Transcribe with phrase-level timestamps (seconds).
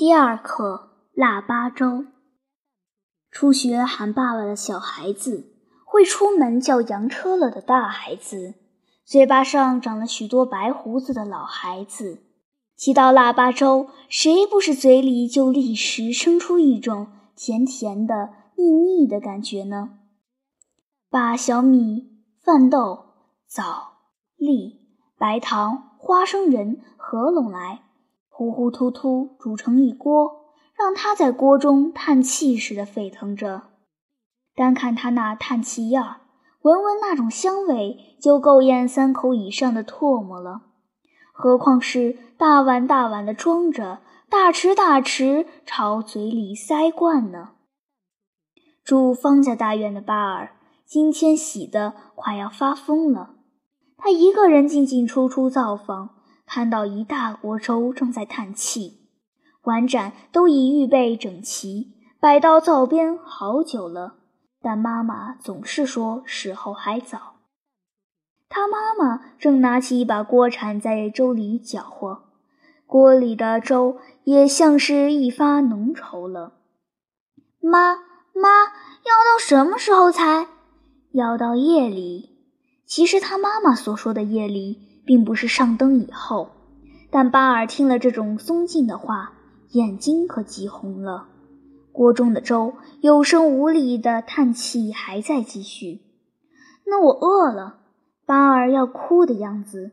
[0.00, 2.06] 第二课腊八粥。
[3.30, 5.52] 初学喊爸爸的小孩子，
[5.84, 8.54] 会出门叫洋车了的大孩子，
[9.04, 12.22] 嘴巴上长了许多白胡子的老孩子，
[12.78, 19.98] 提到腊八粥，谁不是嘴里就立时生出一种甜甜的、腻腻的感觉呢？
[21.10, 23.04] 把小米、饭豆、
[23.46, 23.98] 枣、
[24.38, 24.80] 栗、
[25.18, 27.82] 白糖、花生仁合拢来。
[28.40, 33.64] 糊糊涂涂煮成一锅，让它在锅中叹气似的沸腾着。
[34.54, 36.20] 单看它那叹气样儿，
[36.62, 40.62] 闻闻那种香味，就够咽三口以上的唾沫了。
[41.34, 43.98] 何况是大碗大碗的装着，
[44.30, 47.50] 大匙大匙朝嘴里塞灌呢？
[48.82, 53.34] 住方家大院的巴尔，今天喜得快要发疯了。
[53.98, 56.19] 他一个人进进出出灶房。
[56.52, 59.06] 看到一大锅粥正在叹气，
[59.62, 64.16] 碗盏都已预备整齐，摆到灶边好久了。
[64.60, 67.36] 但妈妈总是说时候还早。
[68.48, 72.24] 他妈妈正拿起一把锅铲在粥里搅和，
[72.84, 76.54] 锅里的粥也像是一发浓稠了。
[77.60, 77.94] 妈
[78.34, 78.64] 妈，
[79.04, 80.48] 要到什么时候才？
[81.12, 82.40] 要到夜里。
[82.84, 84.89] 其实他妈妈所说的夜里。
[85.10, 86.52] 并不是上灯以后，
[87.10, 89.32] 但巴尔听了这种松劲的话，
[89.70, 91.26] 眼睛可急红了。
[91.90, 96.02] 锅中的粥有声无力的叹气还在继续。
[96.86, 97.80] 那我饿了，
[98.24, 99.90] 巴尔要哭的样子。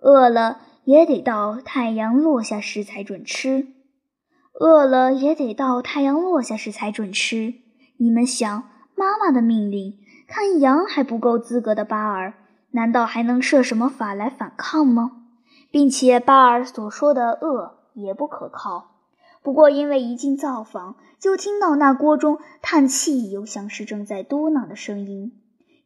[0.00, 3.66] 饿了也得到太阳落下时才准吃。
[4.58, 7.52] 饿了也得到太阳落下时才准吃。
[7.98, 8.62] 你们想，
[8.96, 12.32] 妈妈的命令，看羊还不够资格的巴尔。
[12.72, 15.12] 难道还能设什么法来反抗吗？
[15.70, 18.90] 并且巴尔所说的饿也不可靠。
[19.42, 25.32] 不过因为一进灶房，就听到那锅中叹气，又像是正在嘟囔的声音，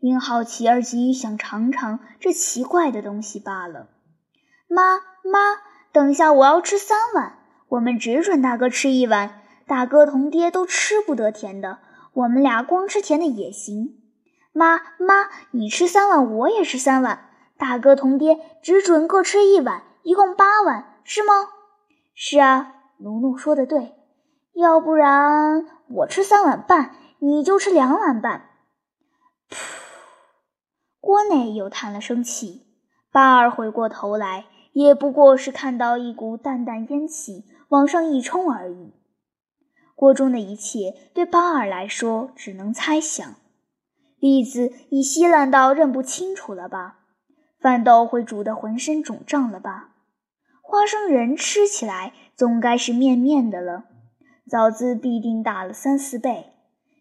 [0.00, 3.88] 因好奇而急于想尝尝这奇怪的东西罢了。
[4.68, 5.60] 妈妈，
[5.92, 11.78] 等下我要吃三碗，我们只准大哥吃一碗，大哥同爹都吃不得甜的，
[12.12, 13.96] 我们俩光吃甜的也行。
[14.56, 17.28] 妈妈，你吃三碗，我也吃三碗。
[17.58, 21.50] 大哥同爹只准各吃一碗，一共八碗，是吗？
[22.14, 23.92] 是啊，奴奴说的对。
[24.54, 28.48] 要不然我吃三碗半，你就吃两碗半。
[29.50, 29.56] 噗！
[31.00, 32.66] 锅内又叹了声气。
[33.12, 38.94] 巴尔回过头来，也不过是看到一股淡淡烟气往上一冲而已。
[39.94, 43.34] 锅中的一切对巴尔来说，只能猜想。
[44.18, 47.00] 栗子已稀烂到认不清楚了吧？
[47.60, 49.90] 饭豆会煮得浑身肿胀了吧？
[50.62, 53.84] 花生仁吃起来总该是面面的了。
[54.48, 56.52] 枣子必定大了三四倍。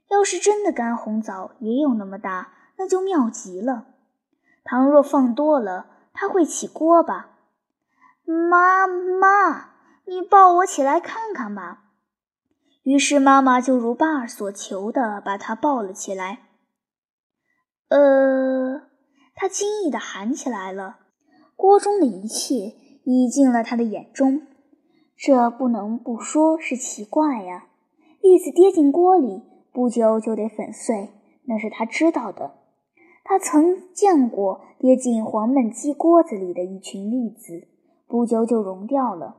[0.09, 3.87] 要是真的干红枣也有那么大，那就妙极了。
[4.63, 7.31] 糖若放多了，它会起锅吧？
[8.23, 9.69] 妈妈，
[10.05, 11.83] 你抱我起来看看吧。
[12.83, 16.39] 于是妈妈就如巴尔所求的，把他抱了起来。
[17.89, 18.81] 呃，
[19.35, 20.97] 他惊异的喊起来了。
[21.55, 22.73] 锅中的一切
[23.03, 24.41] 已进了他的眼中，
[25.15, 27.67] 这不能不说是奇怪呀。
[28.21, 31.09] 栗子跌进锅里，不久就得粉碎，
[31.45, 32.55] 那是他知道的。
[33.23, 37.67] 他曾见过跌进黄焖鸡锅子里的一群栗子，
[38.07, 39.37] 不久就融掉了。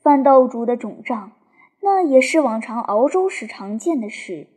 [0.00, 1.32] 饭豆煮的肿胀，
[1.80, 4.48] 那也是往常熬粥时常见的事。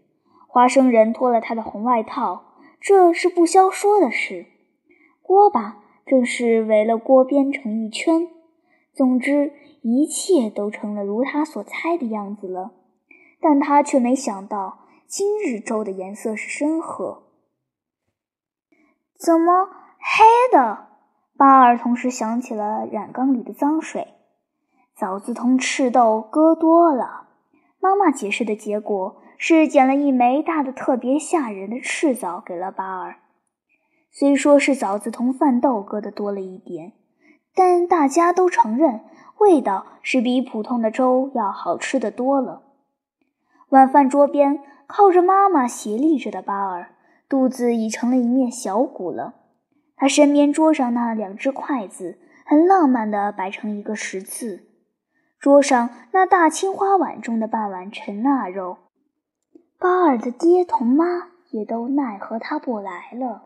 [0.48, 2.45] 花生仁脱了他的红外套。
[2.86, 4.46] 这是不消说的事。
[5.24, 8.28] 锅巴正是围了锅边成一圈。
[8.94, 12.74] 总之，一切都成了如他所猜的样子了。
[13.42, 17.24] 但他却没想到，今日粥的颜色是深褐。
[19.18, 19.66] 怎么
[19.98, 20.90] 黑的？
[21.36, 24.10] 巴尔同时想起了染缸里的脏水。
[24.96, 27.30] 枣子同赤豆搁多了。
[27.80, 29.24] 妈妈解释的结果。
[29.38, 33.18] 是捡了一枚大的特别吓人的赤枣给了巴尔，
[34.12, 36.94] 虽说是枣子同饭豆搁的多了一点，
[37.54, 39.02] 但大家都承认
[39.40, 42.64] 味道是比普通的粥要好吃的多了。
[43.70, 46.90] 晚饭桌边靠着妈妈斜立着的巴尔，
[47.28, 49.34] 肚子已成了一面小鼓了。
[49.98, 54.68] 他身边桌上那两只筷子很浪漫的摆成一个十字，
[55.40, 58.78] 桌上那大青花碗中的半碗陈腊肉。
[59.86, 61.06] 巴尔的爹同妈
[61.52, 63.44] 也都奈何他不来了。